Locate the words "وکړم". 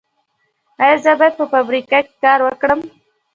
2.43-2.79